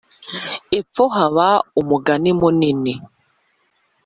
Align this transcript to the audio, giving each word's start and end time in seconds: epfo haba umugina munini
epfo 0.77 1.03
haba 1.15 1.47
umugina 1.79 2.31
munini 2.39 2.93